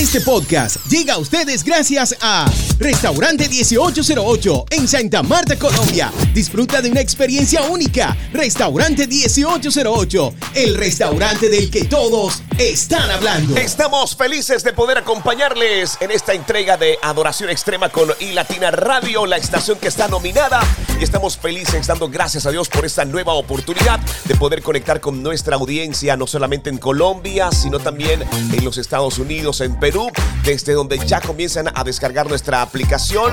[0.00, 6.10] Este podcast llega a ustedes gracias a Restaurante 1808 en Santa Marta, Colombia.
[6.32, 8.16] Disfruta de una experiencia única.
[8.32, 13.56] Restaurante 1808, el restaurante del que todos están hablando.
[13.56, 19.38] Estamos felices de poder acompañarles en esta entrega de Adoración Extrema con iLatina Radio, la
[19.38, 20.60] estación que está nominada.
[21.00, 25.22] Y estamos felices dando gracias a Dios por esta nueva oportunidad de poder conectar con
[25.22, 28.22] nuestra audiencia, no solamente en Colombia, sino también
[28.52, 30.10] en los Estados Unidos, en Perú,
[30.44, 33.32] desde donde ya comienzan a descargar nuestra aplicación.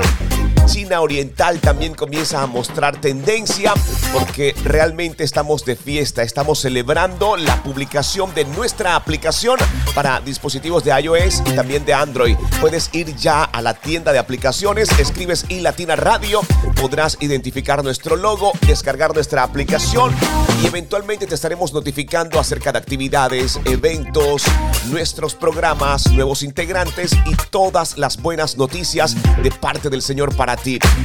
[0.68, 3.72] China Oriental también comienza a mostrar tendencia
[4.12, 9.58] porque realmente estamos de fiesta, estamos celebrando la publicación de nuestra aplicación
[9.94, 12.36] para dispositivos de iOS y también de Android.
[12.60, 16.42] Puedes ir ya a la tienda de aplicaciones, escribes y Latina Radio,
[16.78, 20.14] podrás identificar nuestro logo, descargar nuestra aplicación
[20.62, 24.42] y eventualmente te estaremos notificando acerca de actividades, eventos,
[24.90, 30.57] nuestros programas, nuevos integrantes y todas las buenas noticias de parte del Señor para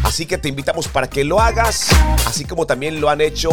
[0.03, 1.89] Así que te invitamos para que lo hagas,
[2.25, 3.49] así como también lo han hecho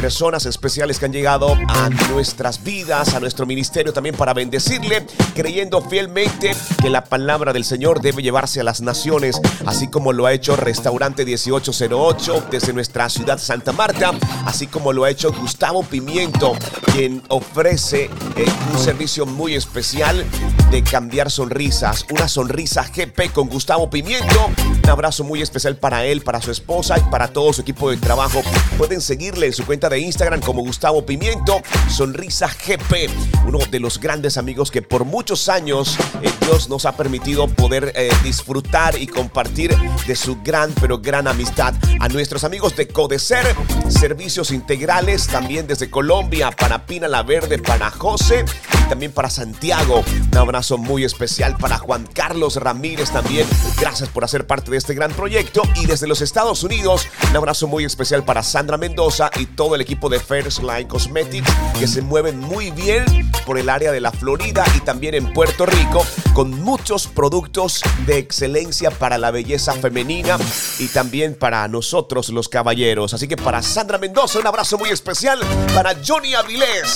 [0.00, 5.04] personas especiales que han llegado a nuestras vidas, a nuestro ministerio también para bendecirle,
[5.34, 10.26] creyendo fielmente que la palabra del Señor debe llevarse a las naciones, así como lo
[10.26, 14.12] ha hecho Restaurante 1808 desde nuestra ciudad Santa Marta,
[14.46, 16.52] así como lo ha hecho Gustavo Pimiento,
[16.92, 18.04] quien ofrece
[18.36, 20.24] eh, un servicio muy especial
[20.70, 24.50] de cambiar sonrisas, una sonrisa GP con Gustavo Pimiento.
[24.84, 27.96] Un abrazo muy especial para él, para su esposa y para todo su equipo de
[27.96, 28.42] trabajo.
[28.76, 33.10] Pueden seguirle en su cuenta de Instagram como Gustavo Pimiento, Sonrisa GP,
[33.46, 37.92] uno de los grandes amigos que por muchos años eh, Dios nos ha permitido poder
[37.94, 41.74] eh, disfrutar y compartir de su gran, pero gran amistad.
[42.00, 43.46] A nuestros amigos de Codecer,
[43.88, 48.44] servicios integrales, también desde Colombia, para Pina La Verde, para José
[48.84, 50.02] y también para Santiago.
[50.32, 53.46] Un abrazo muy especial para Juan Carlos Ramírez también.
[53.80, 55.62] Gracias por hacer parte de este gran proyecto.
[55.76, 59.80] Y desde los Estados Unidos, un abrazo muy especial para Sandra Mendoza y todo el
[59.80, 63.04] equipo de First Line Cosmetics que se mueven muy bien
[63.46, 68.18] por el área de la Florida y también en Puerto Rico con muchos productos de
[68.18, 70.38] excelencia para la belleza femenina
[70.78, 73.14] y también para nosotros los caballeros.
[73.14, 75.40] Así que para Sandra Mendoza un abrazo muy especial,
[75.74, 76.94] para Johnny Avilés.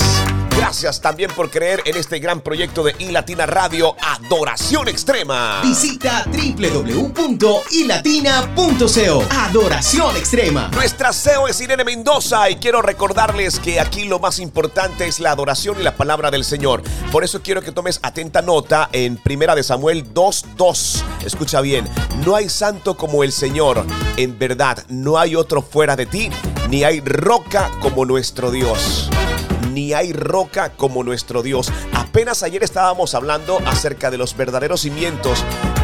[0.63, 5.59] Gracias también por creer en este gran proyecto de iLatina Radio Adoración Extrema.
[5.61, 9.25] Visita www.ilatina.co.
[9.29, 10.69] Adoración Extrema.
[10.69, 15.31] Nuestra CEO es Irene Mendoza y quiero recordarles que aquí lo más importante es la
[15.31, 16.81] adoración y la palabra del Señor.
[17.11, 21.03] Por eso quiero que tomes atenta nota en Primera de Samuel 2:2.
[21.25, 21.89] Escucha bien,
[22.25, 23.85] no hay santo como el Señor.
[24.15, 26.29] En verdad, no hay otro fuera de ti,
[26.69, 29.09] ni hay roca como nuestro Dios
[29.71, 31.71] ni hay roca como nuestro Dios.
[31.93, 35.43] Apenas ayer estábamos hablando acerca de los verdaderos cimientos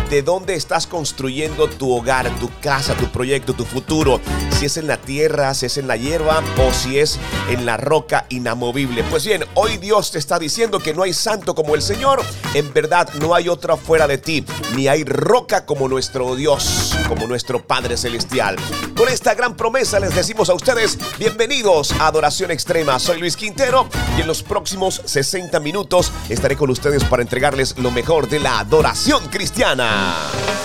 [0.10, 4.20] de dónde estás construyendo tu hogar, tu casa, tu proyecto, tu futuro.
[4.52, 7.78] Si es en la tierra, si es en la hierba o si es en la
[7.78, 9.04] roca inamovible.
[9.04, 12.22] Pues bien, hoy Dios te está diciendo que no hay santo como el Señor.
[12.56, 14.44] En verdad, no hay otra fuera de ti.
[14.76, 18.56] Ni hay roca como nuestro Dios, como nuestro Padre Celestial.
[18.98, 23.00] Con esta gran promesa les decimos a ustedes, bienvenidos a Adoración Extrema.
[23.00, 23.88] Soy Luis Quintero
[24.18, 28.60] y en los próximos 60 minutos estaré con ustedes para entregarles lo mejor de la
[28.60, 29.99] adoración cristiana.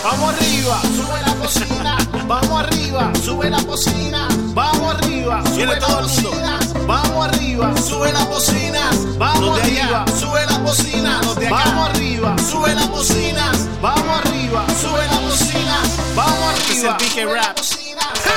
[0.03, 1.97] Vamos arriba, sube la cocina.
[2.27, 4.28] Vamos arriba, sube la cocina.
[4.55, 6.59] Vamos arriba, sube la cocina.
[6.87, 8.91] Vamos arriba, sube la cocina.
[9.19, 11.21] Vamos arriba, sube la cocina.
[11.50, 13.53] Vamos arriba, sube la cocina.
[13.81, 15.77] Vamos arriba, sube la cocina.
[16.15, 17.84] Vamos arriba, sube la cocina.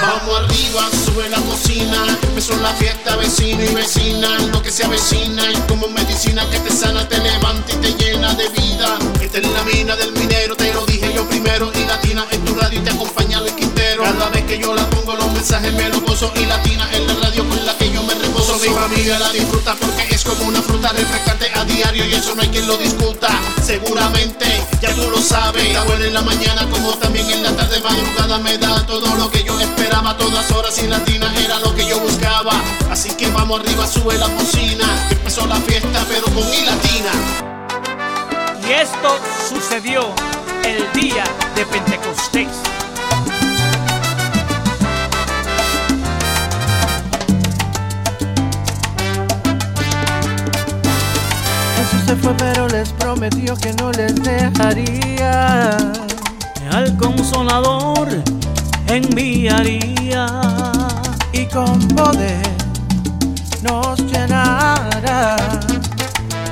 [0.02, 2.06] Vamos arriba, sube la cocina.
[2.24, 4.38] Empezó la fiesta, vecino y vecina.
[4.52, 8.34] Lo que se avecina y como medicina que te sana, te levanta y te llena
[8.34, 9.00] de vida.
[9.22, 11.72] Esta es la mina del minero, te lo dije yo primero.
[11.74, 14.04] Y latina en tu radio y te acompaña el Quintero.
[14.04, 16.32] Cada vez que yo la pongo, los mensajes me los gozo.
[16.36, 18.58] Y latina en la radio con la que yo me reposo.
[18.60, 22.06] Mi familia la disfruta porque es como una fruta refrescante a diario.
[22.06, 23.30] Y eso no hay quien lo discuta.
[23.64, 24.46] Seguramente,
[24.82, 25.66] ya tú lo sabes.
[25.66, 28.38] Está buena en la mañana como también en la tarde madrugada.
[28.40, 30.10] Me da todo lo que yo esperaba.
[30.12, 32.54] a Todas horas y latina era lo que yo buscaba.
[32.90, 34.86] Así que vamos arriba, sube la cocina.
[35.12, 37.12] Empezó la fiesta, pero con mi latina.
[38.68, 39.20] Y esto
[39.50, 40.02] sucedió
[40.64, 41.24] el día
[41.56, 42.48] de Pentecostés.
[51.78, 55.78] Jesús se fue pero les prometió que no les dejaría.
[56.72, 58.37] Al consolador
[58.88, 60.28] enviaría
[61.34, 62.48] y con poder
[63.62, 65.36] nos llenará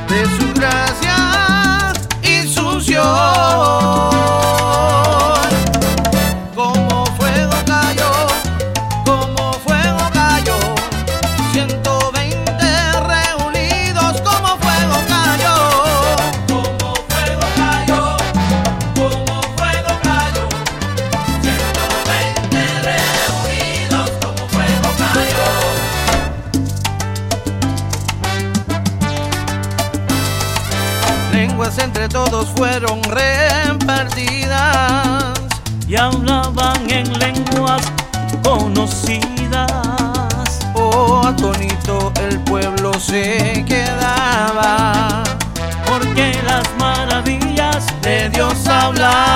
[0.10, 4.15] de su gracia y su lenguas
[32.16, 34.14] todos fueron repartidas.
[35.86, 37.82] y hablaban en lenguas
[38.42, 39.70] conocidas.
[40.76, 45.24] Oh, atónito el pueblo se quedaba.
[45.86, 49.35] Porque las maravillas De Dios hablaba.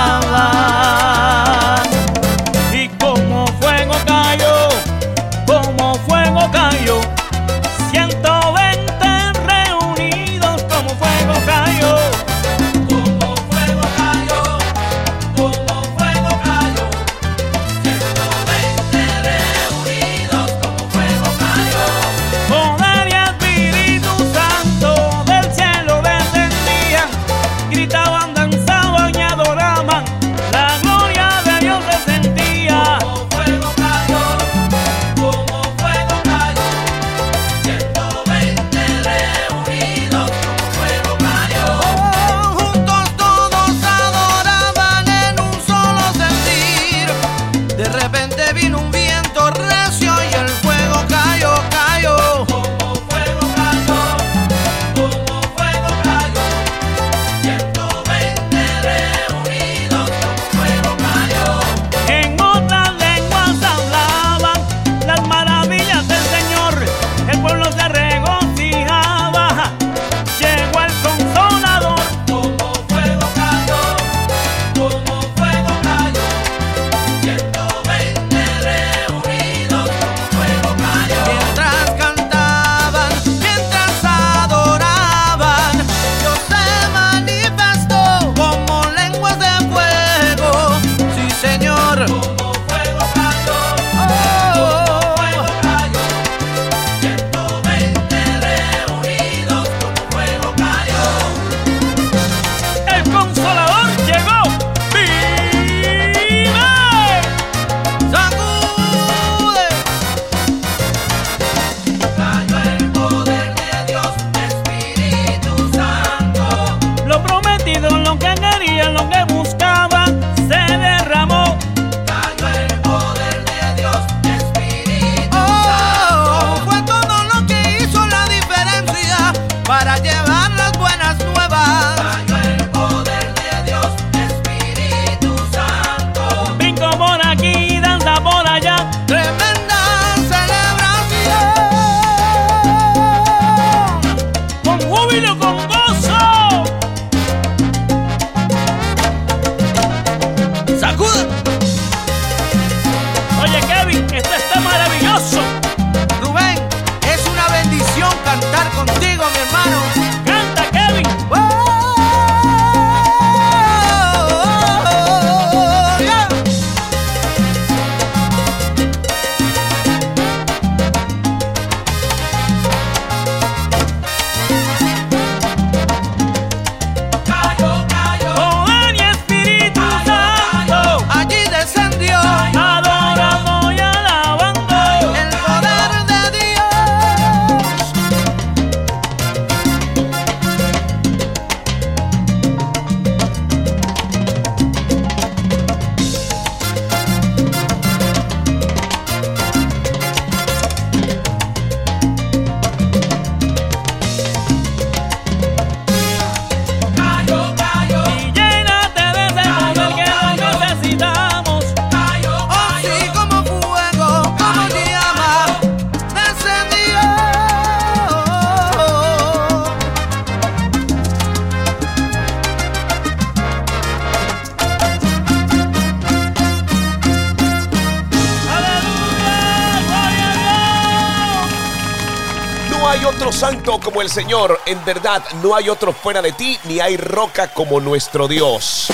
[234.09, 234.59] Señor.
[234.65, 238.87] En verdad, no hay otro fuera de ti, ni hay roca como nuestro Dios.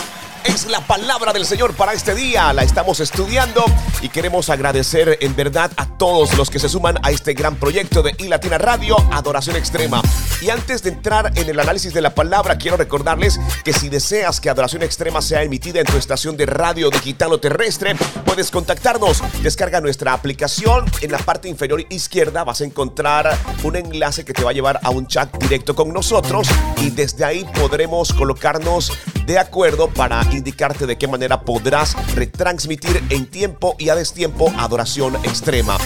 [0.44, 2.54] Es la palabra del Señor para este día.
[2.54, 3.66] La estamos estudiando
[4.02, 8.04] y queremos agradecer en verdad a todos los que se suman a este gran proyecto
[8.04, 10.02] de iLatina Radio, Adoración Extrema.
[10.46, 14.40] Y antes de entrar en el análisis de la palabra, quiero recordarles que si deseas
[14.40, 19.24] que Adoración Extrema sea emitida en tu estación de radio digital o terrestre, puedes contactarnos.
[19.42, 20.86] Descarga nuestra aplicación.
[21.02, 24.80] En la parte inferior izquierda vas a encontrar un enlace que te va a llevar
[24.84, 26.48] a un chat directo con nosotros
[26.80, 28.92] y desde ahí podremos colocarnos
[29.26, 35.16] de acuerdo para indicarte de qué manera podrás retransmitir en tiempo y a destiempo adoración
[35.24, 35.80] extrema.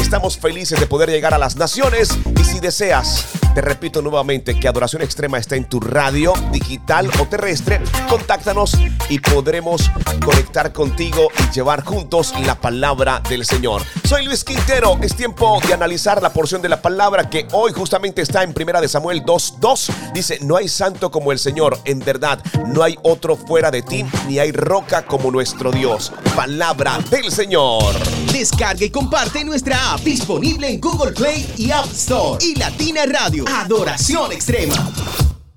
[0.00, 4.68] Estamos felices de poder llegar a las naciones y si deseas Te repito nuevamente que
[4.68, 7.80] Adoración Extrema está en tu radio, digital o terrestre.
[8.08, 8.78] Contáctanos
[9.08, 9.90] y podremos
[10.24, 13.82] conectar contigo y llevar juntos la palabra del Señor.
[14.04, 14.98] Soy Luis Quintero.
[15.02, 18.80] Es tiempo de analizar la porción de la palabra que hoy justamente está en Primera
[18.80, 20.12] de Samuel 2.2.
[20.14, 21.78] Dice, no hay santo como el Señor.
[21.84, 26.12] En verdad, no hay otro fuera de ti, ni hay roca como nuestro Dios.
[26.36, 27.82] Palabra del Señor.
[28.32, 32.44] Descarga y comparte nuestra app disponible en Google Play y App Store.
[32.44, 34.74] Y Latina Radio, Adoración Extrema.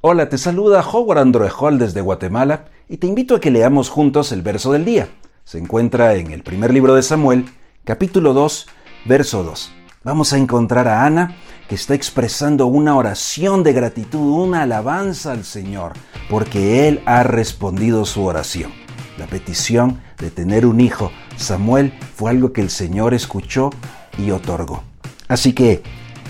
[0.02, 4.42] Hola, te saluda Howard Androejol desde Guatemala y te invito a que leamos juntos el
[4.42, 5.10] verso del día.
[5.44, 7.46] Se encuentra en el primer libro de Samuel,
[7.84, 8.68] capítulo 2,
[9.06, 9.72] verso 2.
[10.04, 11.36] Vamos a encontrar a Ana
[11.68, 15.94] que está expresando una oración de gratitud, una alabanza al Señor,
[16.30, 18.72] porque Él ha respondido su oración.
[19.18, 23.70] La petición de tener un hijo, Samuel, fue algo que el Señor escuchó
[24.18, 24.84] y otorgó.
[25.28, 25.84] Así que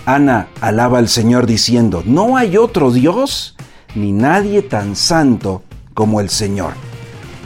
[0.06, 3.56] Ana alaba al Señor diciendo, no hay otro Dios
[3.96, 6.74] ni nadie tan santo como el Señor,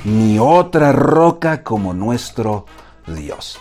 [0.06, 2.66] ni otra roca como nuestro
[3.06, 3.60] Dios.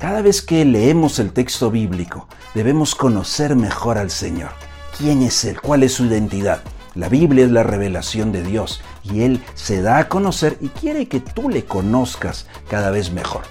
[0.00, 4.50] Cada vez que leemos el texto bíblico, debemos conocer mejor al Señor.
[4.98, 5.60] ¿Quién es Él?
[5.60, 6.62] ¿Cuál es su identidad?
[6.96, 11.06] La Biblia es la revelación de Dios y Él se da a conocer y quiere
[11.06, 13.42] que tú le conozcas cada vez mejor.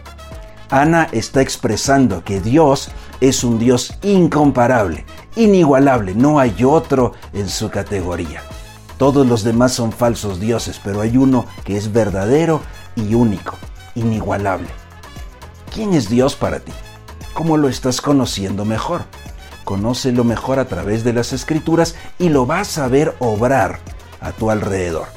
[0.75, 2.89] Ana está expresando que Dios
[3.21, 5.05] es un Dios incomparable,
[5.37, 8.41] inigualable, no hay otro en su categoría.
[8.97, 12.59] Todos los demás son falsos dioses, pero hay uno que es verdadero
[12.97, 13.55] y único,
[13.95, 14.67] inigualable.
[15.73, 16.73] ¿Quién es Dios para ti?
[17.33, 19.05] ¿Cómo lo estás conociendo mejor?
[19.63, 23.79] Conócelo mejor a través de las escrituras y lo vas a ver obrar
[24.19, 25.07] a tu alrededor.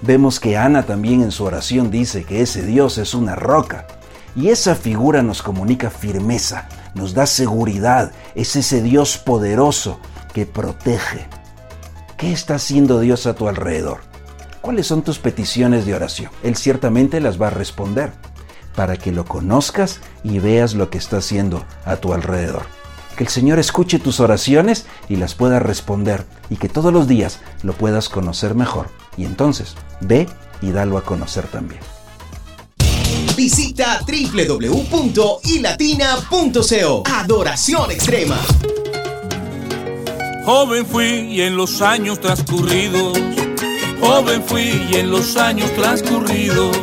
[0.00, 3.86] Vemos que Ana también en su oración dice que ese Dios es una roca
[4.38, 9.98] y esa figura nos comunica firmeza, nos da seguridad, es ese Dios poderoso
[10.32, 11.26] que protege.
[12.16, 13.98] ¿Qué está haciendo Dios a tu alrededor?
[14.60, 16.30] ¿Cuáles son tus peticiones de oración?
[16.44, 18.12] Él ciertamente las va a responder
[18.76, 22.62] para que lo conozcas y veas lo que está haciendo a tu alrededor.
[23.16, 27.40] Que el Señor escuche tus oraciones y las pueda responder y que todos los días
[27.64, 28.86] lo puedas conocer mejor.
[29.16, 30.28] Y entonces, ve
[30.62, 31.80] y dalo a conocer también.
[33.38, 37.02] Visita www.ilatina.co.
[37.06, 38.36] Adoración Extrema.
[40.44, 43.16] Joven fui y en los años transcurridos,
[44.00, 46.76] joven fui y en los años transcurridos,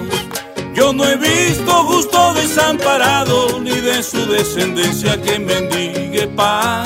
[0.73, 6.85] yo no he visto justo desamparado ni de su descendencia que mendigue pan.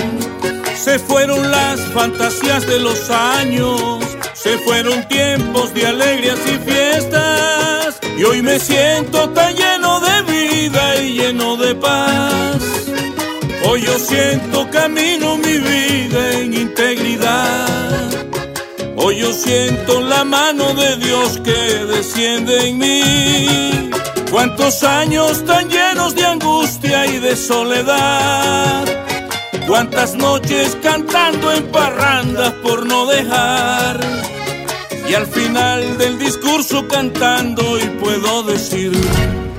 [0.75, 3.99] Se fueron las fantasías de los años,
[4.41, 11.01] se fueron tiempos de alegrías y fiestas, y hoy me siento tan lleno de vida
[11.01, 12.61] y lleno de paz.
[13.65, 18.09] Hoy yo siento camino mi vida en integridad.
[18.95, 23.91] Hoy yo siento la mano de Dios que desciende en mí.
[24.31, 28.85] Cuántos años tan llenos de angustia y de soledad.
[29.67, 34.28] Cuántas noches cantando en parrandas por no dejar.
[35.09, 38.91] Y al final del discurso cantando y puedo decir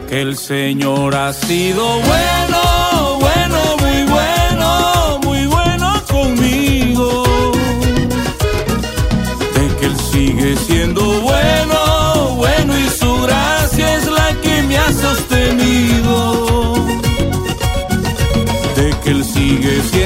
[0.09, 7.25] que el Señor ha sido bueno, bueno, muy bueno, muy bueno conmigo
[9.57, 14.93] de que Él sigue siendo bueno, bueno y su gracia es la que me ha
[14.93, 16.75] sostenido.
[18.77, 20.00] De que Él sigue siendo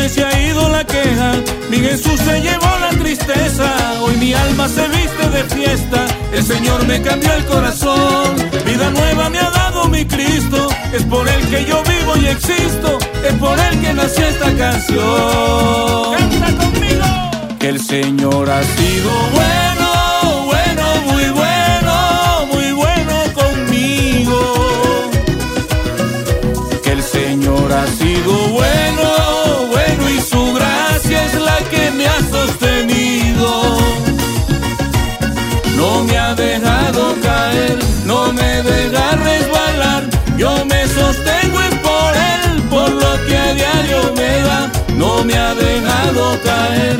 [0.00, 1.32] desorden, se ha ido la queja.
[1.70, 3.66] Mi Jesús se llevó la tristeza,
[4.00, 6.06] hoy mi alma se viste de fiesta.
[6.32, 10.68] El Señor me cambió el corazón, vida nueva me ha dado mi Cristo.
[10.92, 16.14] Es por Él que yo vivo y existo, es por Él que nació esta canción.
[16.18, 17.56] Canta conmigo.
[17.58, 19.69] Que el Señor ha sido bueno,
[45.24, 46.98] Me ha dejado caer,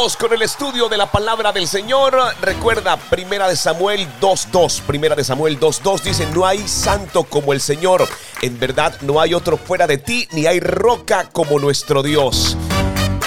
[0.00, 2.16] con el estudio de la palabra del Señor.
[2.40, 4.80] Recuerda, Primera de Samuel 2.2.
[4.86, 8.08] Primera de Samuel 2.2 dice, no hay santo como el Señor.
[8.40, 12.56] En verdad, no hay otro fuera de ti, ni hay roca como nuestro Dios.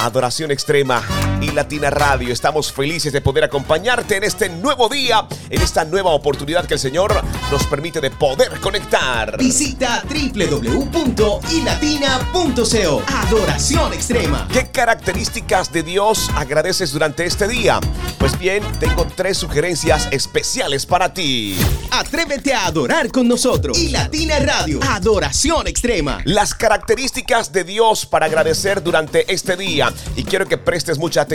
[0.01, 1.03] Adoración Extrema
[1.43, 2.31] y Latina Radio.
[2.31, 6.79] Estamos felices de poder acompañarte en este nuevo día, en esta nueva oportunidad que el
[6.79, 9.37] Señor nos permite de poder conectar.
[9.37, 13.03] Visita www.ilatina.co.
[13.07, 14.47] Adoración extrema.
[14.51, 17.79] ¿Qué características de Dios agradeces durante este día?
[18.17, 21.57] Pues bien, tengo tres sugerencias especiales para ti.
[21.91, 23.77] Atrévete a adorar con nosotros.
[23.77, 24.79] Y Latina Radio.
[24.89, 26.19] Adoración extrema.
[26.23, 29.93] Las características de Dios para agradecer durante este día.
[30.15, 31.32] Y quiero que prestes mucha atención.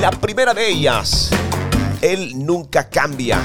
[0.00, 1.30] La primera de ellas,
[2.00, 3.40] Él nunca cambia.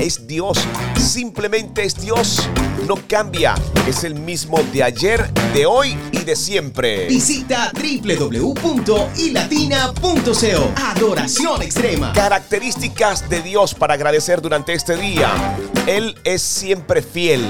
[0.00, 0.58] Es Dios,
[0.98, 2.48] simplemente es Dios,
[2.88, 3.54] no cambia.
[3.86, 7.06] Es el mismo de ayer, de hoy y de siempre.
[7.06, 10.72] Visita www.ilatina.co.
[10.76, 12.12] Adoración extrema.
[12.14, 15.56] Características de Dios para agradecer durante este día.
[15.86, 17.46] Él es siempre fiel.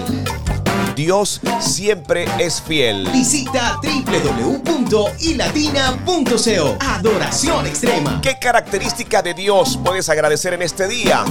[0.95, 3.09] Dios siempre es fiel.
[3.13, 6.77] Visita www.ilatina.co.
[6.81, 8.21] Adoración extrema.
[8.21, 11.25] ¿Qué característica de Dios puedes agradecer en este día?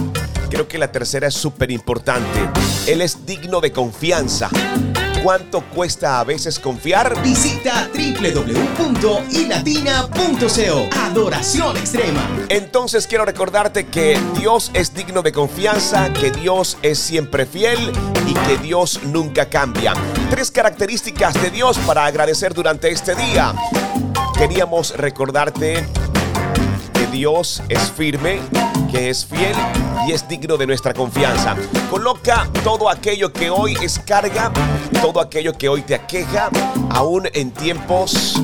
[0.49, 2.39] Creo que la tercera es súper importante.
[2.87, 4.49] Él es digno de confianza.
[5.23, 7.21] ¿Cuánto cuesta a veces confiar?
[7.21, 10.89] Visita www.ilatina.co.
[10.99, 12.27] Adoración extrema.
[12.49, 17.91] Entonces quiero recordarte que Dios es digno de confianza, que Dios es siempre fiel
[18.27, 19.93] y que Dios nunca cambia.
[20.31, 23.53] Tres características de Dios para agradecer durante este día.
[24.35, 25.85] Queríamos recordarte
[26.93, 28.39] que Dios es firme,
[28.91, 29.55] que es fiel
[30.07, 31.55] y es digno de nuestra confianza.
[31.89, 34.51] Coloca todo aquello que hoy es carga,
[35.01, 36.49] todo aquello que hoy te aqueja,
[36.89, 38.41] aún en tiempos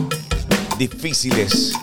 [0.78, 1.74] difíciles.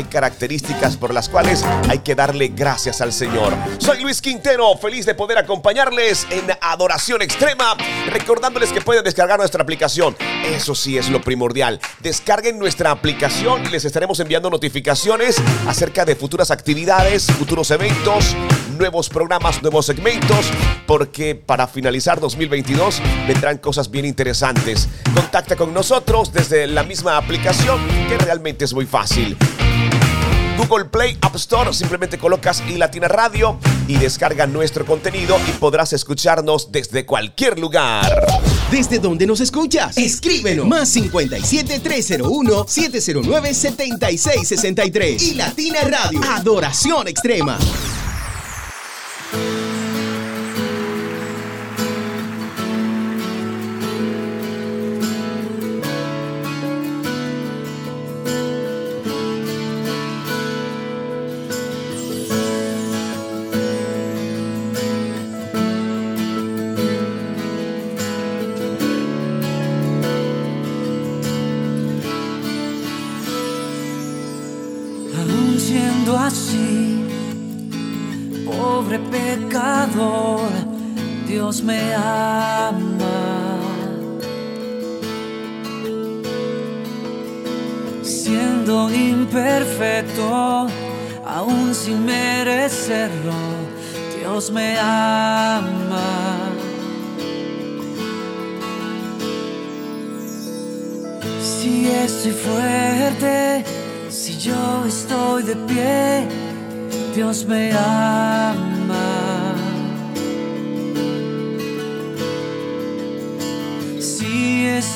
[0.00, 3.52] Hay características por las cuales hay que darle gracias al Señor.
[3.76, 7.76] Soy Luis Quintero, feliz de poder acompañarles en Adoración Extrema,
[8.08, 10.16] recordándoles que pueden descargar nuestra aplicación.
[10.46, 11.80] Eso sí es lo primordial.
[11.98, 15.36] Descarguen nuestra aplicación y les estaremos enviando notificaciones
[15.68, 18.34] acerca de futuras actividades, futuros eventos,
[18.78, 20.50] nuevos programas, nuevos segmentos,
[20.86, 24.88] porque para finalizar 2022 vendrán cosas bien interesantes.
[25.14, 29.36] Contacta con nosotros desde la misma aplicación que realmente es muy fácil.
[30.68, 35.94] Google Play, App Store, simplemente colocas y Latina Radio y descarga nuestro contenido y podrás
[35.94, 38.06] escucharnos desde cualquier lugar.
[38.70, 39.96] ¿Desde dónde nos escuchas?
[39.96, 40.66] Escríbenos.
[40.66, 45.22] Más 57 301 709 7663.
[45.22, 46.20] Y Latina Radio.
[46.30, 47.58] Adoración extrema.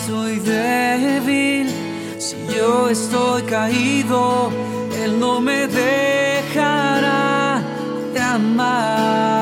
[0.07, 1.69] soy débil,
[2.19, 4.51] si yo estoy caído,
[5.03, 7.63] Él no me dejará
[8.13, 9.33] de amar.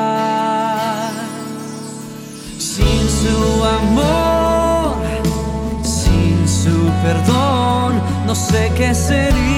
[2.57, 4.95] Sin su amor,
[5.83, 9.52] sin su perdón, no sé qué sería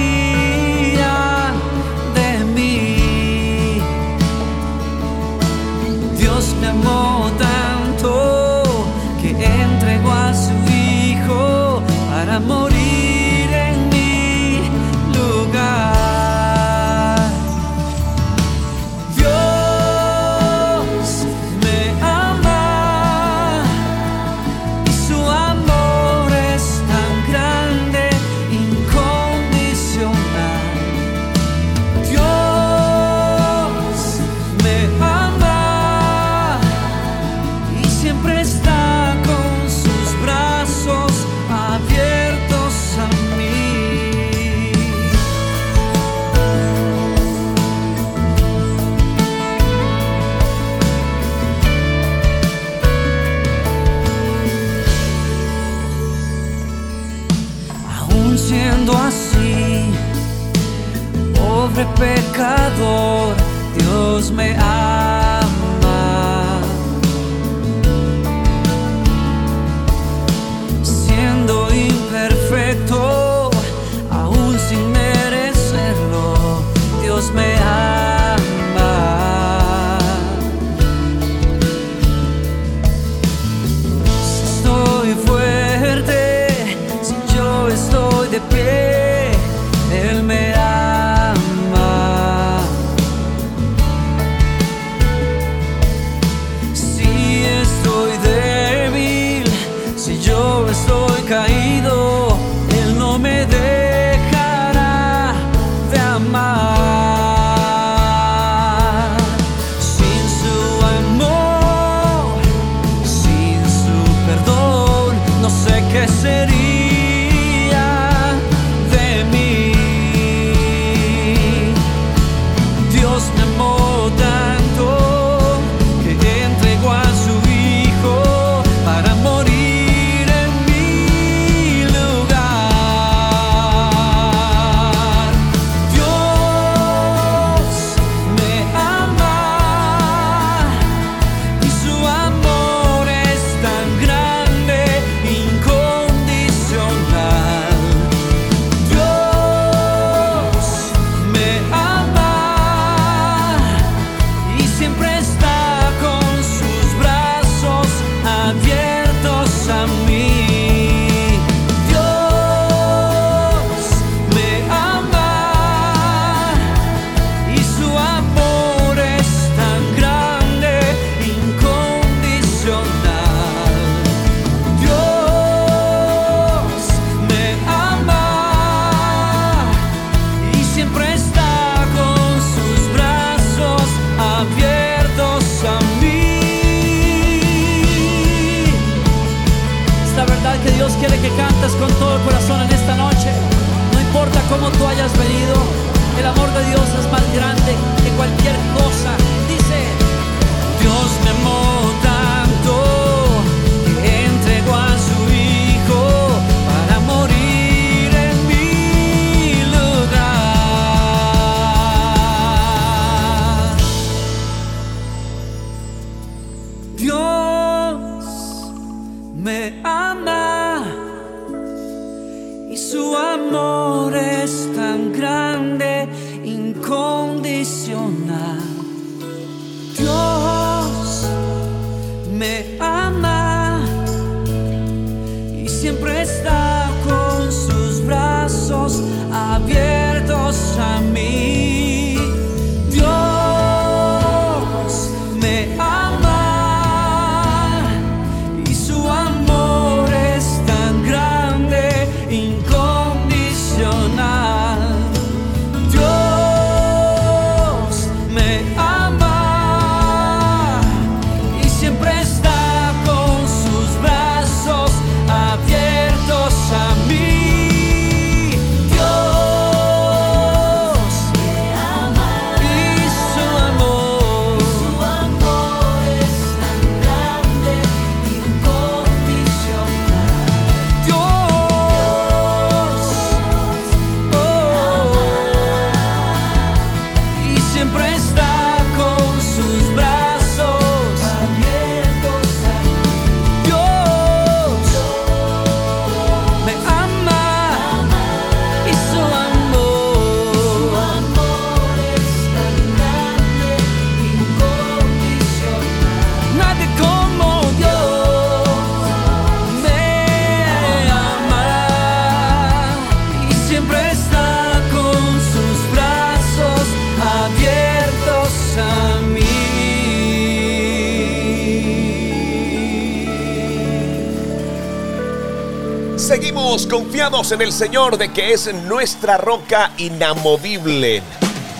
[327.26, 331.24] en el Señor de que es nuestra roca inamovible.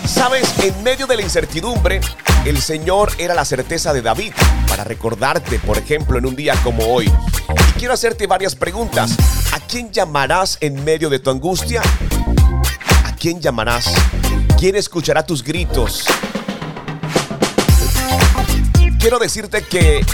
[0.05, 2.01] Sabes, en medio de la incertidumbre,
[2.43, 4.33] el Señor era la certeza de David
[4.67, 7.05] para recordarte, por ejemplo, en un día como hoy.
[7.07, 9.15] Y quiero hacerte varias preguntas.
[9.53, 11.81] ¿A quién llamarás en medio de tu angustia?
[13.05, 13.93] ¿A quién llamarás?
[14.59, 16.03] ¿Quién escuchará tus gritos?
[18.99, 20.05] Quiero decirte que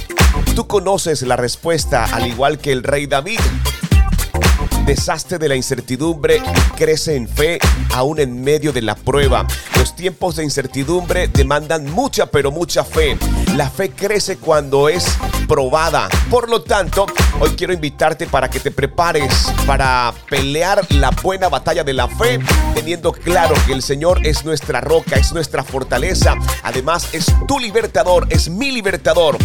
[0.55, 3.39] tú conoces la respuesta al igual que el rey David
[4.85, 6.41] desastre de la incertidumbre
[6.75, 7.59] crece en fe
[7.93, 9.45] aún en medio de la prueba.
[9.77, 13.17] Los tiempos de incertidumbre demandan mucha pero mucha fe.
[13.55, 15.17] La fe crece cuando es
[15.47, 16.09] probada.
[16.29, 17.05] Por lo tanto,
[17.39, 22.39] hoy quiero invitarte para que te prepares para pelear la buena batalla de la fe,
[22.73, 26.35] teniendo claro que el Señor es nuestra roca, es nuestra fortaleza.
[26.63, 29.37] Además, es tu libertador, es mi libertador.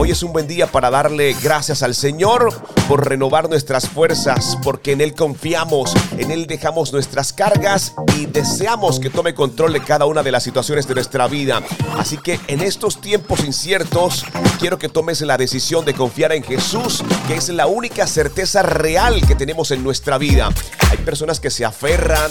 [0.00, 2.52] Hoy es un buen día para darle gracias al Señor
[2.86, 9.00] por renovar nuestras fuerzas, porque en Él confiamos, en Él dejamos nuestras cargas y deseamos
[9.00, 11.64] que tome control de cada una de las situaciones de nuestra vida.
[11.98, 14.24] Así que en estos tiempos inciertos,
[14.60, 19.20] quiero que tomes la decisión de confiar en Jesús, que es la única certeza real
[19.26, 20.50] que tenemos en nuestra vida.
[20.92, 22.30] Hay personas que se aferran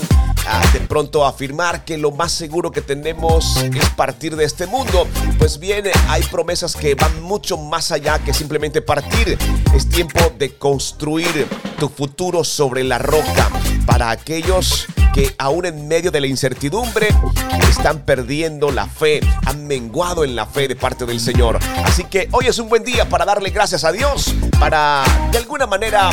[0.74, 5.08] de pronto afirmar que lo más seguro que tenemos es partir de este mundo.
[5.38, 9.38] Pues bien, hay promesas que van mucho más allá que simplemente partir.
[9.76, 11.48] Es tiempo de construir
[11.80, 13.50] tu futuro sobre la roca.
[13.86, 17.08] Para aquellos que aún en medio de la incertidumbre
[17.70, 21.60] están perdiendo la fe, han menguado en la fe de parte del Señor.
[21.84, 25.66] Así que hoy es un buen día para darle gracias a Dios, para de alguna
[25.66, 26.10] manera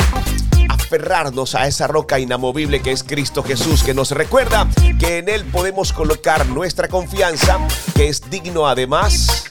[0.85, 4.69] aferrarnos a esa roca inamovible que es Cristo Jesús, que nos recuerda
[4.99, 7.59] que en Él podemos colocar nuestra confianza,
[7.95, 9.45] que es digno además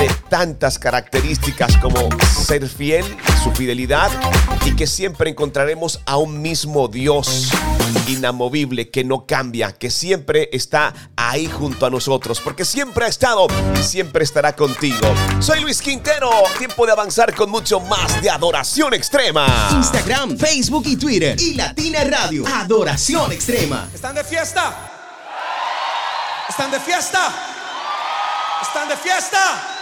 [0.00, 2.08] de tantas características como
[2.46, 3.04] ser fiel,
[3.44, 4.10] su fidelidad
[4.64, 7.50] y que siempre encontraremos a un mismo Dios
[8.08, 13.46] inamovible que no cambia, que siempre está ahí junto a nosotros, porque siempre ha estado
[13.78, 15.06] y siempre estará contigo.
[15.38, 19.68] Soy Luis Quintero, tiempo de avanzar con mucho más de adoración extrema.
[19.72, 21.38] Instagram, Facebook y Twitter.
[21.38, 22.46] Y Latina Radio.
[22.46, 23.86] Adoración extrema.
[23.92, 24.92] ¿Están de fiesta?
[26.48, 27.34] ¿Están de fiesta?
[28.62, 29.79] ¿Están de fiesta?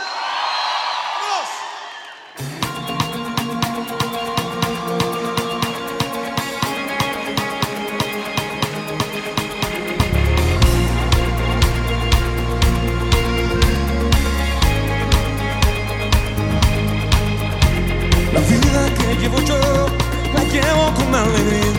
[21.09, 21.73] Con alegría,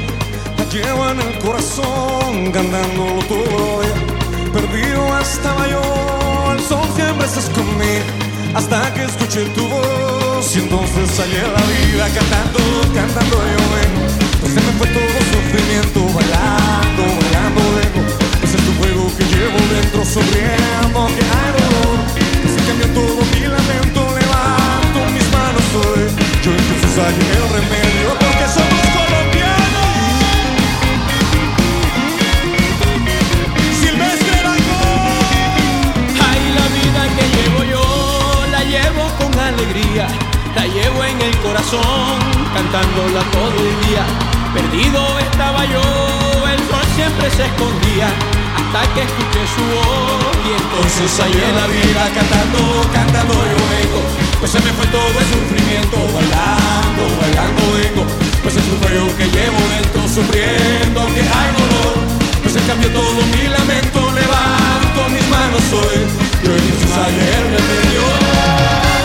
[0.58, 4.52] la llevo en el corazón, cantándolo todo día.
[4.54, 8.04] Perdido estaba yo, el sol siempre se escondía,
[8.56, 12.60] hasta que escuché tu voz y entonces salí a la vida cantando,
[12.94, 14.04] cantando yo vengo.
[14.42, 18.02] Pues se me fue todo sufrimiento, bailando, bailando vengo.
[18.40, 21.98] Pues es tu fuego que llevo dentro, sonriendo, que hay dolor.
[22.42, 26.04] Pues cambió todo mi lamento, levanto mis manos hoy.
[26.44, 28.19] Yo en Jesús el remedio,
[39.96, 42.14] la llevo en el corazón,
[42.54, 44.06] cantándola todo el día.
[44.54, 45.82] Perdido estaba yo,
[46.46, 48.08] el sol siempre se escondía,
[48.54, 52.60] hasta que escuché su voz y entonces hallé la vida cantando,
[52.94, 54.02] cantando yo vengo.
[54.40, 58.06] Pues se me fue todo el sufrimiento, bailando, bailando vengo.
[58.44, 61.98] Pues es un fuego que llevo dentro, sufriendo que hay dolor.
[62.44, 66.06] Pues se cambió todo mi lamento, levanto mis manos hoy.
[66.46, 68.99] Yo en Jesús ayer me perdió.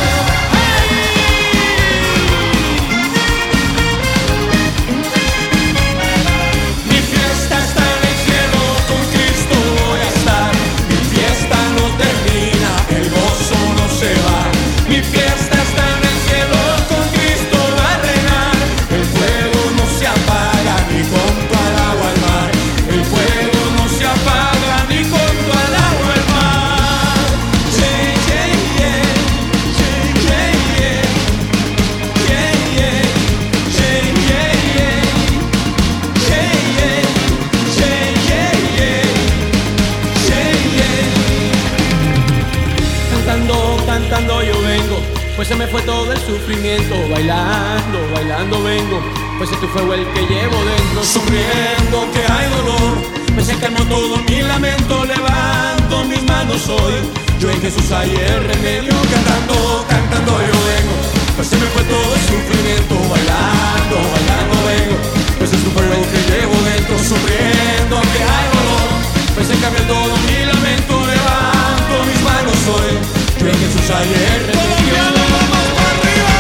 [45.45, 46.95] Pues se me fue todo el sufrimiento.
[47.11, 48.99] Bailando, bailando vengo,
[49.37, 51.05] pues es tu fuego el que llevo dentro.
[51.05, 52.97] Sufriendo que hay dolor,
[53.35, 55.05] pues se calmó todo mi lamento.
[55.05, 56.95] Levanto mis manos hoy,
[57.41, 58.95] yo en Jesús hay el remedio.
[59.13, 60.97] Cantando, cantando yo vengo,
[61.37, 64.97] Pues se me fue todo el sufrimiento bailando, bailando vengo.
[65.37, 68.89] Pues es tu fuego que llevo dentro, sufriendo aunque hay dolor.
[69.35, 73.24] Pues se cambia todo mi lamento, levanto mis manos hoy.
[73.41, 76.35] En Jesús ayer Colombiano, vamos para arriba.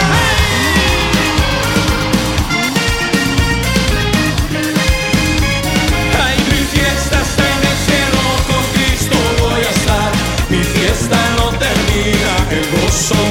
[6.25, 10.11] Ay, mi fiesta está en el cielo, con Cristo voy a estar.
[10.49, 13.24] Mi fiesta no termina, el gozo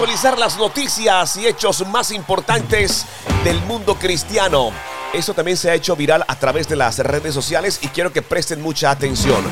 [0.00, 3.04] actualizar las noticias y hechos más importantes
[3.44, 4.70] del mundo cristiano.
[5.12, 8.22] Eso también se ha hecho viral a través de las redes sociales y quiero que
[8.22, 9.44] presten mucha atención.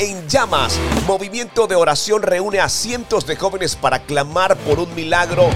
[0.00, 5.48] En llamas, movimiento de oración reúne a cientos de jóvenes para clamar por un milagro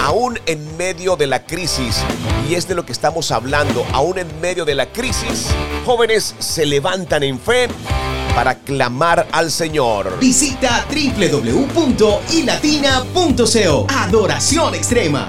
[0.00, 2.02] aún en medio de la crisis.
[2.48, 3.84] Y es de lo que estamos hablando.
[3.92, 5.48] Aún en medio de la crisis,
[5.84, 7.68] jóvenes se levantan en fe
[8.34, 10.18] para clamar al Señor.
[10.18, 13.86] Visita www.ilatina.co.
[13.88, 15.26] Adoración extrema.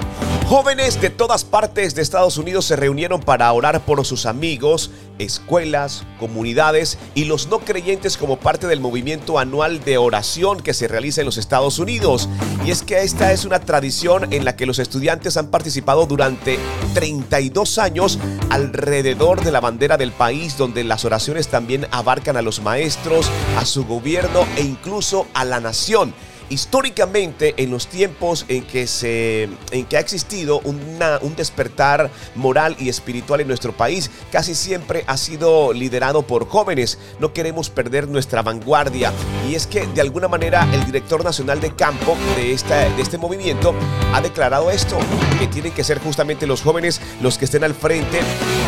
[0.52, 6.04] Jóvenes de todas partes de Estados Unidos se reunieron para orar por sus amigos, escuelas,
[6.20, 11.22] comunidades y los no creyentes como parte del movimiento anual de oración que se realiza
[11.22, 12.28] en los Estados Unidos.
[12.66, 16.58] Y es que esta es una tradición en la que los estudiantes han participado durante
[16.92, 18.18] 32 años
[18.50, 23.64] alrededor de la bandera del país, donde las oraciones también abarcan a los maestros, a
[23.64, 26.12] su gobierno e incluso a la nación
[26.52, 32.90] históricamente en los tiempos en que, se, en que ha existido un despertar moral y
[32.90, 36.98] espiritual en nuestro país, casi siempre ha sido liderado por jóvenes.
[37.20, 39.12] No queremos perder nuestra vanguardia.
[39.48, 43.16] Y es que de alguna manera el director nacional de campo de, esta, de este
[43.16, 43.74] movimiento
[44.12, 44.98] ha declarado esto,
[45.38, 48.18] que tienen que ser justamente los jóvenes los que estén al frente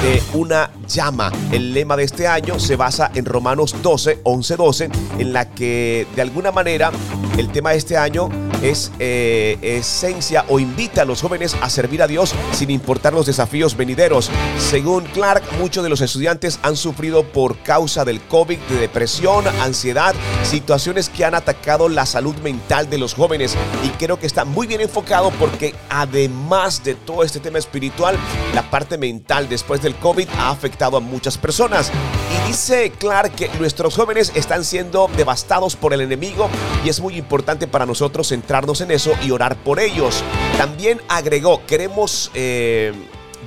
[0.03, 1.31] de una llama.
[1.53, 6.07] El lema de este año se basa en Romanos 12, 11, 12, en la que
[6.16, 6.90] de alguna manera
[7.37, 8.29] el tema este año
[8.63, 13.27] es eh, esencia o invita a los jóvenes a servir a Dios sin importar los
[13.27, 14.31] desafíos venideros.
[14.59, 20.14] Según Clark, muchos de los estudiantes han sufrido por causa del COVID de depresión, ansiedad,
[20.43, 24.66] situaciones que han atacado la salud mental de los jóvenes y creo que está muy
[24.66, 28.16] bien enfocado porque además de todo este tema espiritual,
[28.55, 31.91] la parte mental después del COVID ha afectado a muchas personas.
[32.33, 36.49] Y dice Clark que nuestros jóvenes están siendo devastados por el enemigo
[36.85, 40.22] y es muy importante para nosotros centrarnos en eso y orar por ellos.
[40.59, 42.92] También agregó, queremos eh,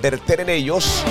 [0.01, 1.03] verter en ellos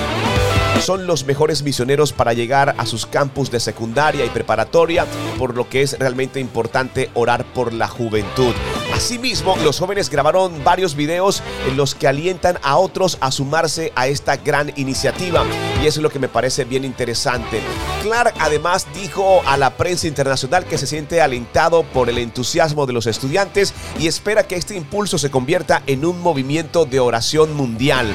[0.81, 5.07] son los mejores misioneros para llegar a sus campus de secundaria y preparatoria,
[5.39, 8.55] por lo que es realmente importante orar por la juventud.
[8.95, 14.07] Asimismo, los jóvenes grabaron varios videos en los que alientan a otros a sumarse a
[14.07, 15.45] esta gran iniciativa
[15.83, 17.61] y eso es lo que me parece bien interesante.
[18.03, 22.93] Clark además dijo a la prensa internacional que se siente alentado por el entusiasmo de
[22.93, 28.14] los estudiantes y espera que este impulso se convierta en un movimiento de oración mundial.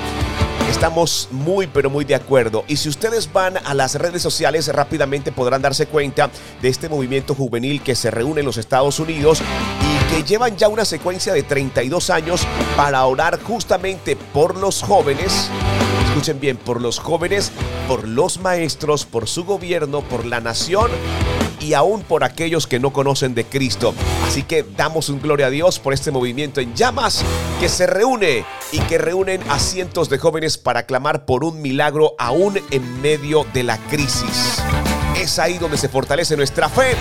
[0.71, 5.31] Estamos muy pero muy de acuerdo y si ustedes van a las redes sociales rápidamente
[5.31, 10.15] podrán darse cuenta de este movimiento juvenil que se reúne en los Estados Unidos y
[10.15, 15.49] que llevan ya una secuencia de 32 años para orar justamente por los jóvenes.
[16.07, 17.51] Escuchen bien, por los jóvenes,
[17.87, 20.89] por los maestros, por su gobierno, por la nación
[21.61, 23.93] y aún por aquellos que no conocen de Cristo.
[24.25, 27.23] Así que damos un gloria a Dios por este movimiento en llamas
[27.59, 32.15] que se reúne y que reúnen a cientos de jóvenes para clamar por un milagro
[32.17, 34.61] aún en medio de la crisis.
[35.21, 36.95] Es ahí donde se fortalece nuestra fe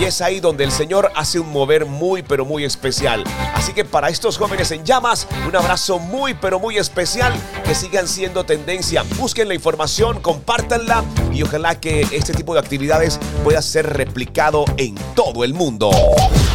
[0.00, 3.22] y es ahí donde el Señor hace un mover muy pero muy especial.
[3.52, 7.34] Así que para estos jóvenes en llamas, un abrazo muy pero muy especial,
[7.66, 9.04] que sigan siendo tendencia.
[9.18, 11.04] Busquen la información, compártanla
[11.34, 15.90] y ojalá que este tipo de actividades pueda ser replicado en todo el mundo.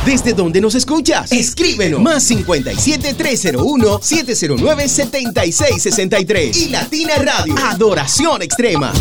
[0.03, 1.31] ¿Desde dónde nos escuchas?
[1.31, 2.01] Escríbenos.
[2.01, 6.57] Más 57 301 709 7663.
[6.57, 7.55] Y Latina Radio.
[7.69, 8.91] Adoración extrema.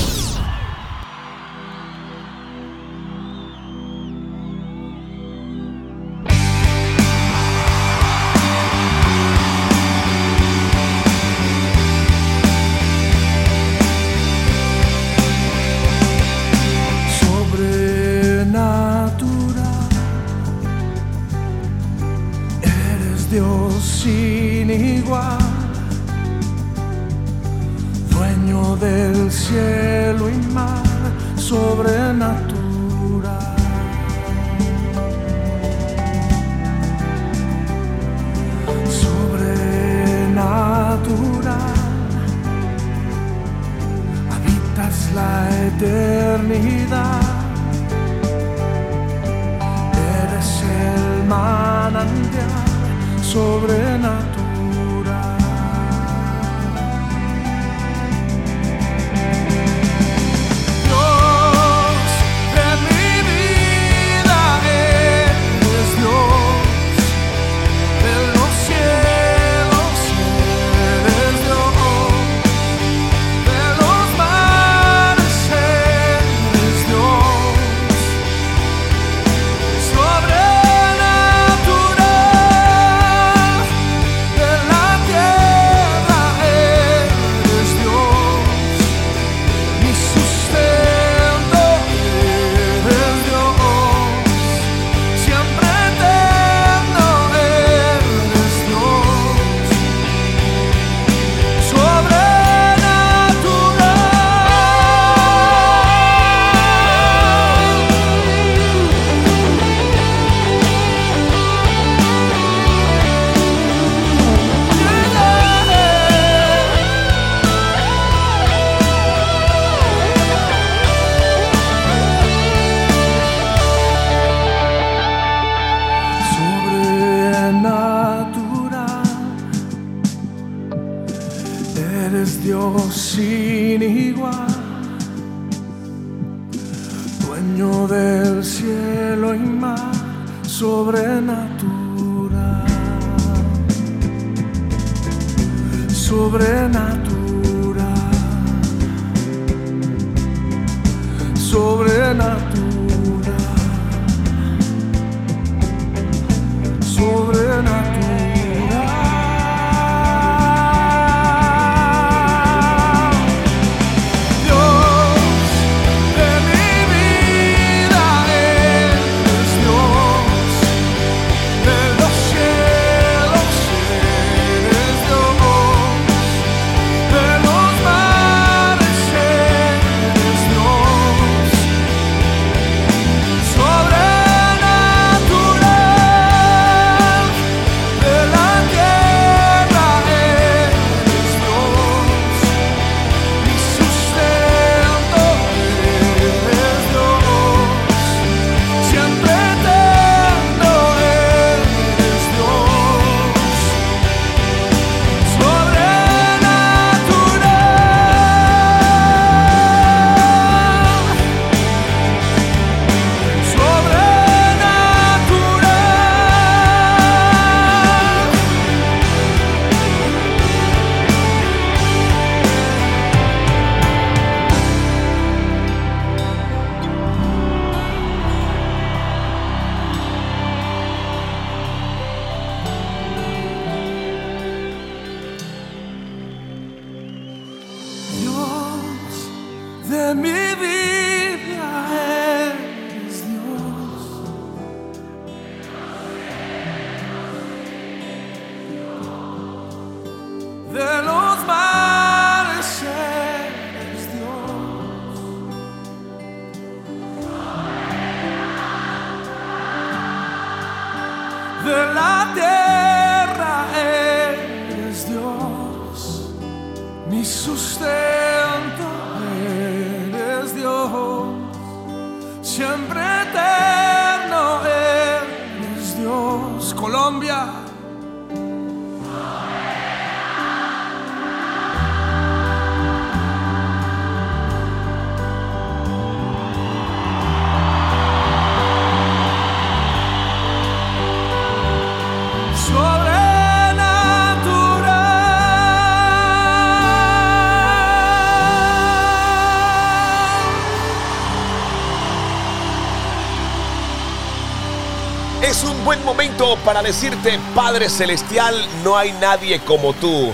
[306.56, 310.32] Para decirte, Padre Celestial, no hay nadie como tú.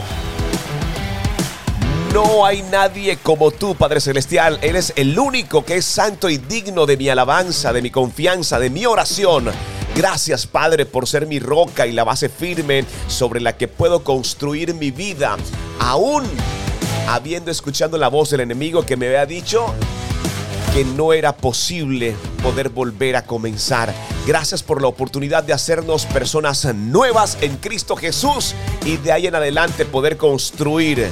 [2.13, 4.59] No hay nadie como tú, Padre Celestial.
[4.63, 8.71] Eres el único que es santo y digno de mi alabanza, de mi confianza, de
[8.71, 9.51] mi oración.
[9.95, 14.75] Gracias, Padre, por ser mi roca y la base firme sobre la que puedo construir
[14.75, 15.37] mi vida.
[15.79, 16.25] Aún
[17.09, 19.67] habiendo escuchado la voz del enemigo que me había dicho
[20.73, 23.93] que no era posible poder volver a comenzar.
[24.27, 29.37] Gracias por la oportunidad de hacernos personas nuevas en Cristo Jesús y de ahí en
[29.37, 31.09] adelante poder construir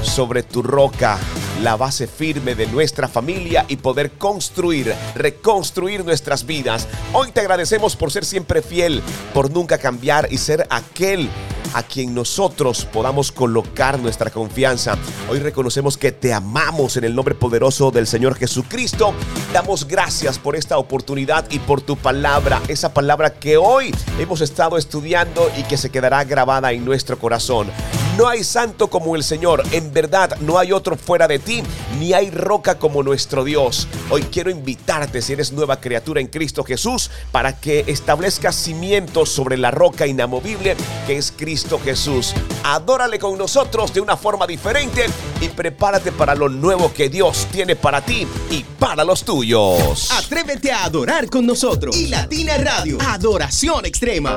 [0.00, 1.18] sobre tu roca
[1.64, 6.86] la base firme de nuestra familia y poder construir, reconstruir nuestras vidas.
[7.12, 9.02] Hoy te agradecemos por ser siempre fiel,
[9.34, 11.28] por nunca cambiar y ser aquel
[11.74, 14.96] a quien nosotros podamos colocar nuestra confianza.
[15.30, 19.14] Hoy reconocemos que te amamos en el nombre poderoso del Señor Jesucristo.
[19.52, 24.76] Damos gracias por esta oportunidad y por tu palabra, esa palabra que hoy hemos estado
[24.76, 27.70] estudiando y que se quedará grabada en nuestro corazón.
[28.16, 31.62] No hay santo como el Señor, en verdad no hay otro fuera de ti,
[31.98, 33.86] ni hay roca como nuestro Dios.
[34.08, 39.58] Hoy quiero invitarte, si eres nueva criatura en Cristo Jesús, para que establezcas cimientos sobre
[39.58, 42.34] la roca inamovible que es Cristo Jesús.
[42.64, 45.06] Adórale con nosotros de una forma diferente
[45.40, 50.10] y prepárate para lo nuevo que Dios tiene para ti y para los tuyos.
[50.12, 51.96] Atrévete a adorar con nosotros.
[51.96, 54.36] Y Latina Radio, adoración extrema.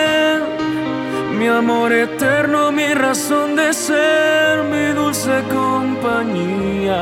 [1.41, 7.01] mi amor eterno, mi razón de ser, mi dulce compañía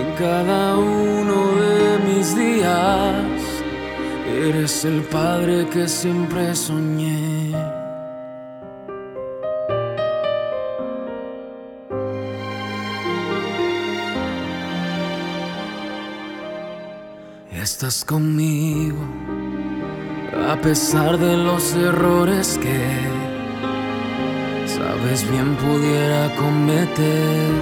[0.00, 3.40] en cada uno de mis días.
[4.48, 7.50] Eres el padre que siempre soñé.
[17.50, 19.04] Estás conmigo
[20.42, 22.80] a pesar de los errores que
[24.66, 27.52] sabes bien pudiera cometer.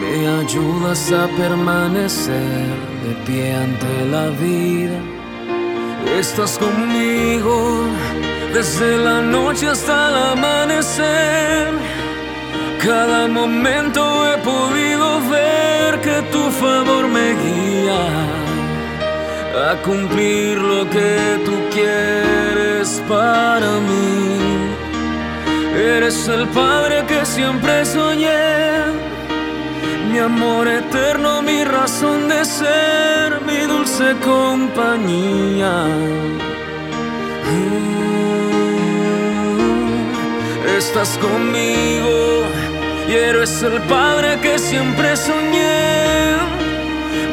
[0.00, 2.68] Me ayudas a permanecer
[3.04, 4.98] de pie ante la vida.
[6.18, 7.84] Estás conmigo
[8.54, 11.68] desde la noche hasta el amanecer.
[12.82, 18.49] Cada momento he podido ver que tu favor me guía
[19.54, 24.38] a cumplir lo que tú quieres para mí.
[25.76, 28.84] Eres el Padre que siempre soñé,
[30.12, 35.84] mi amor eterno, mi razón de ser, mi dulce compañía.
[37.52, 37.90] Mm,
[40.78, 42.44] Estás conmigo
[43.08, 45.99] y eres el Padre que siempre soñé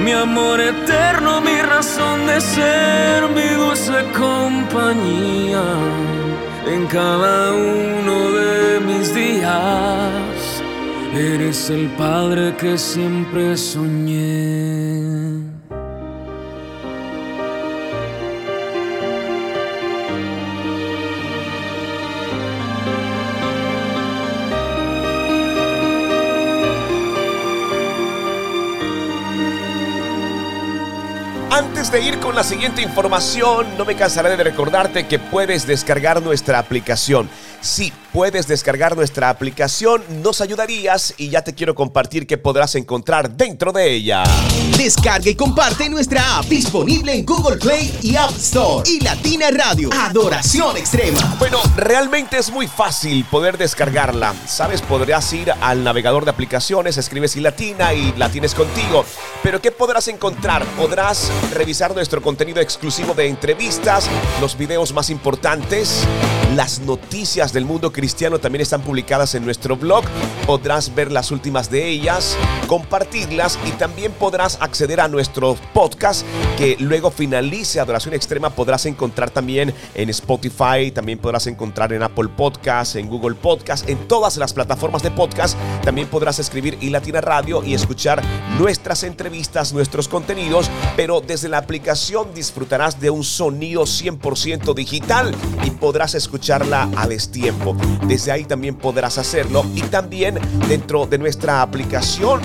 [0.07, 5.65] mi amor eterno, mi razón de ser, mi dulce compañía
[6.65, 10.63] en cada uno de mis días.
[11.13, 15.06] Eres el Padre que siempre soñé.
[31.57, 36.21] Antes de ir con la siguiente información, no me cansaré de recordarte que puedes descargar
[36.21, 37.31] nuestra aplicación.
[37.61, 43.29] Si puedes descargar nuestra aplicación, nos ayudarías y ya te quiero compartir qué podrás encontrar
[43.29, 44.23] dentro de ella.
[44.75, 48.89] Descarga y comparte nuestra app disponible en Google Play y App Store.
[48.89, 51.35] Y Latina Radio, adoración extrema.
[51.37, 54.33] Bueno, realmente es muy fácil poder descargarla.
[54.47, 59.05] Sabes, podrías ir al navegador de aplicaciones, escribes y latina y la tienes contigo.
[59.43, 60.65] Pero ¿qué podrás encontrar?
[60.75, 64.09] Podrás revisar nuestro contenido exclusivo de entrevistas,
[64.41, 66.01] los videos más importantes,
[66.55, 70.03] las noticias del mundo cristiano también están publicadas en nuestro blog.
[70.45, 72.37] Podrás ver las últimas de ellas,
[72.67, 76.25] compartirlas y también podrás acceder a nuestro podcast
[76.57, 78.49] que luego finalice Adoración Extrema.
[78.49, 84.07] Podrás encontrar también en Spotify, también podrás encontrar en Apple Podcast, en Google Podcast, en
[84.07, 85.57] todas las plataformas de podcast.
[85.83, 88.23] También podrás escribir y Latina Radio y escuchar
[88.57, 95.35] nuestras entrevistas, nuestros contenidos, pero desde la aplicación disfrutarás de un sonido 100% digital
[95.65, 97.75] y podrás escucharla a destiempo.
[98.07, 102.41] Desde ahí también podrás hacerlo y también dentro de nuestra aplicación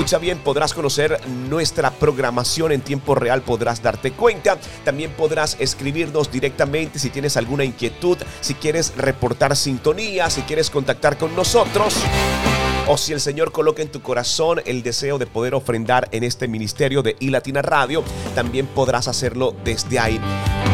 [0.00, 1.20] Escucha bien, podrás conocer
[1.50, 4.56] nuestra programación en tiempo real, podrás darte cuenta.
[4.82, 11.18] También podrás escribirnos directamente si tienes alguna inquietud, si quieres reportar sintonía, si quieres contactar
[11.18, 11.94] con nosotros
[12.92, 16.48] o si el Señor coloca en tu corazón el deseo de poder ofrendar en este
[16.48, 18.02] ministerio de iLatina Radio,
[18.34, 20.20] también podrás hacerlo desde ahí.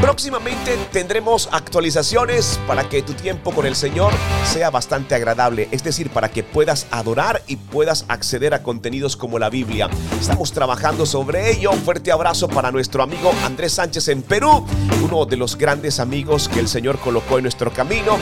[0.01, 4.15] Próximamente tendremos actualizaciones para que tu tiempo con el Señor
[4.51, 9.39] sea bastante agradable, es decir, para que puedas adorar y puedas acceder a contenidos como
[9.39, 9.91] la Biblia.
[10.19, 11.73] Estamos trabajando sobre ello.
[11.73, 14.65] Fuerte abrazo para nuestro amigo Andrés Sánchez en Perú,
[15.05, 18.17] uno de los grandes amigos que el Señor colocó en nuestro camino.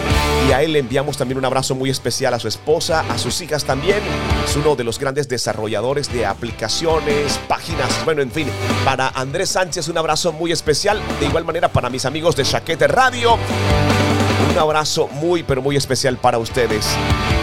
[0.48, 3.40] Y a él le enviamos también un abrazo muy especial a su esposa, a sus
[3.40, 3.83] hijas también.
[3.90, 8.48] Es uno de los grandes desarrolladores de aplicaciones, páginas, bueno, en fin.
[8.84, 11.02] Para Andrés Sánchez un abrazo muy especial.
[11.20, 13.36] De igual manera para mis amigos de Chaquete Radio.
[14.50, 16.86] Un abrazo muy pero muy especial para ustedes.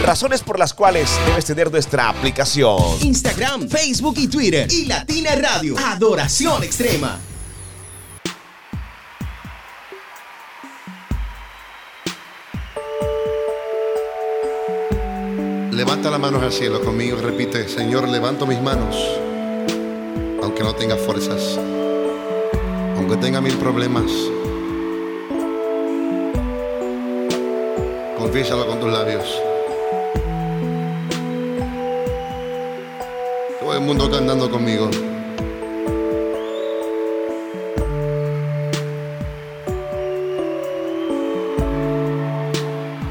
[0.04, 2.82] Razones por las cuales debes tener nuestra aplicación.
[3.02, 4.72] Instagram, Facebook y Twitter.
[4.72, 7.20] Y Latina Radio, adoración extrema.
[15.82, 18.96] Levanta las manos al cielo conmigo y repite, Señor, levanto mis manos,
[20.44, 21.58] aunque no tenga fuerzas,
[22.96, 24.12] aunque tenga mil problemas.
[28.16, 29.26] Confiésalo con tus labios.
[33.60, 34.88] Todo el mundo cantando conmigo.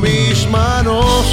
[0.00, 1.24] Mis manos,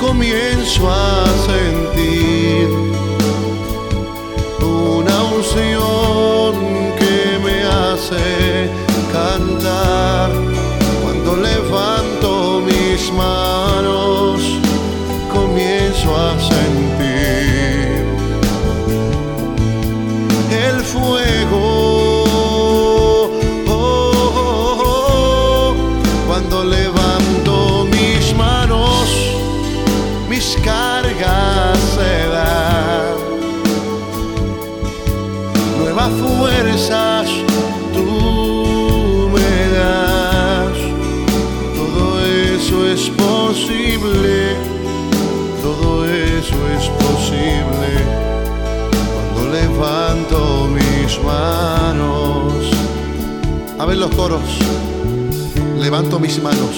[0.00, 2.68] comienzo a sentir
[4.60, 6.54] una unción
[6.98, 8.70] que me hace
[9.12, 10.30] cantar.
[11.02, 14.40] Cuando levanto mis manos,
[15.32, 16.97] comienzo a sentir
[54.28, 55.80] A ver los coros.
[55.80, 56.76] Levanto mis manos.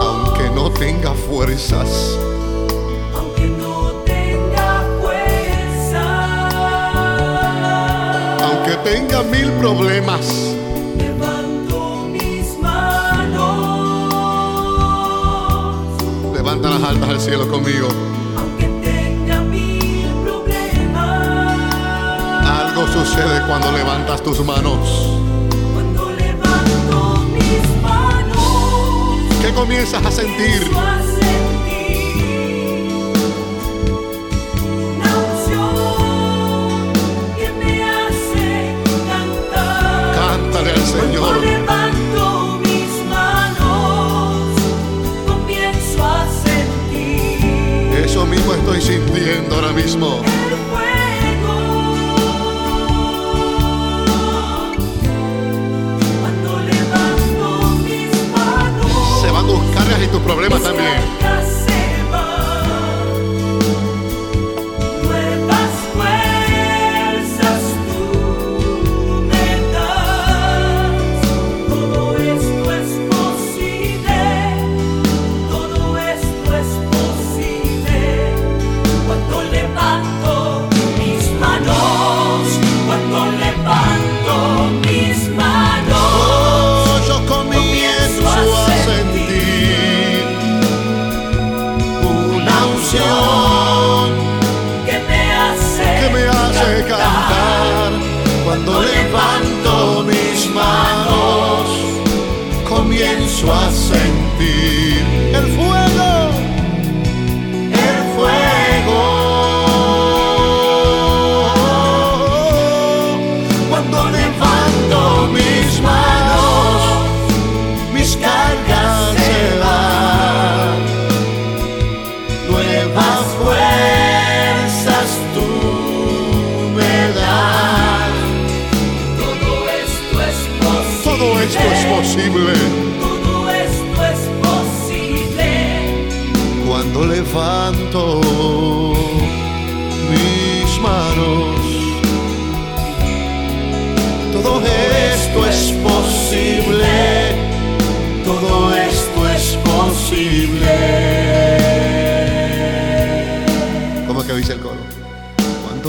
[0.00, 2.16] Aunque no tenga fuerzas.
[8.42, 10.56] Aunque tenga mil problemas.
[16.34, 17.88] Levanta las altas al cielo conmigo.
[22.92, 24.88] Sucede cuando levantas tus manos.
[29.42, 30.70] ¿Qué comienzas a sentir?
[40.90, 41.20] Señor.
[41.20, 44.44] Cuando levanto mis manos,
[45.26, 50.20] comienzo a sentir Eso mismo estoy sintiendo ahora mismo.
[60.02, 61.59] Y tus problemas también.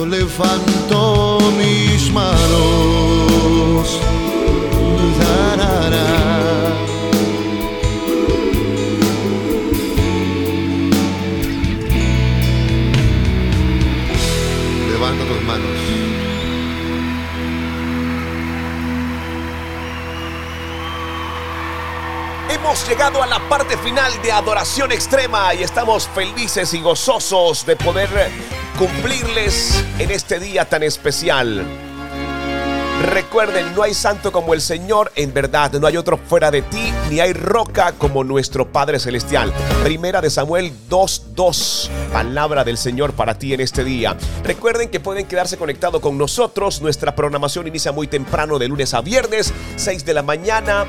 [0.06, 4.00] Levanto mis manos.
[14.90, 15.78] Levanta manos.
[22.50, 27.76] Hemos llegado a la parte final de Adoración Extrema y estamos felices y gozosos de
[27.76, 28.10] poder
[28.82, 31.64] cumplirles en este día tan especial.
[33.04, 36.92] Recuerden, no hay santo como el Señor, en verdad, no hay otro fuera de ti,
[37.12, 39.54] ni hay roca como nuestro Padre Celestial.
[39.84, 44.18] Primera de Samuel 2.2, palabra del Señor para ti en este día.
[44.44, 49.02] Recuerden que pueden quedarse conectados con nosotros, nuestra programación inicia muy temprano de lunes a
[49.02, 50.88] viernes, 6 de la mañana,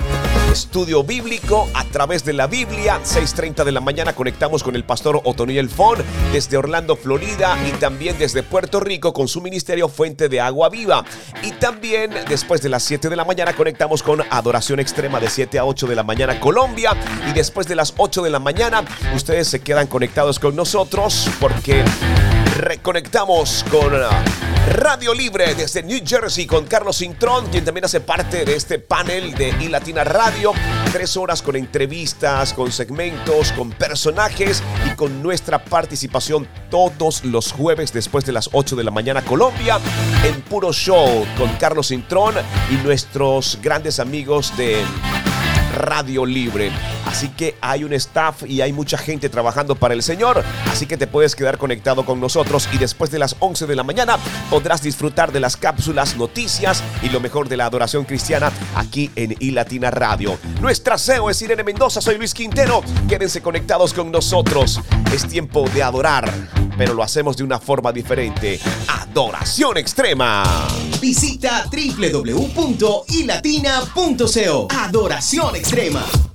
[0.53, 5.18] estudio bíblico a través de la Biblia, 6.30 de la mañana conectamos con el pastor
[5.24, 5.98] Otoniel Fon
[6.30, 11.07] desde Orlando, Florida y también desde Puerto Rico con su ministerio Fuente de Agua Viva.
[11.42, 15.59] Y también después de las 7 de la mañana conectamos con Adoración Extrema de 7
[15.59, 16.94] a 8 de la mañana Colombia.
[17.30, 18.84] Y después de las 8 de la mañana
[19.14, 21.82] ustedes se quedan conectados con nosotros porque
[22.62, 24.06] reconectamos con uh,
[24.68, 29.34] Radio Libre desde New Jersey con Carlos Cintrón, quien también hace parte de este panel
[29.34, 30.52] de iLatina Radio.
[30.92, 37.92] Tres horas con entrevistas, con segmentos, con personajes y con nuestra participación todos los jueves
[37.92, 39.80] después de las 8 de la mañana Colombia
[40.24, 42.36] en Puro Show con Carlos Cintrón
[42.70, 44.84] y nuestros grandes amigos de
[45.72, 46.70] Radio Libre.
[47.06, 50.42] Así que hay un staff y hay mucha gente trabajando para el Señor.
[50.70, 53.82] Así que te puedes quedar conectado con nosotros y después de las 11 de la
[53.82, 54.16] mañana
[54.50, 59.34] podrás disfrutar de las cápsulas, noticias y lo mejor de la adoración cristiana aquí en
[59.40, 60.38] iLatina Radio.
[60.60, 62.82] Nuestra CEO es Irene Mendoza, soy Luis Quintero.
[63.08, 64.80] Quédense conectados con nosotros.
[65.12, 66.32] Es tiempo de adorar,
[66.78, 68.58] pero lo hacemos de una forma diferente.
[68.88, 70.42] Adoración extrema.
[71.00, 74.68] Visita www.ilatina.co.
[74.70, 76.31] Adoración extrema.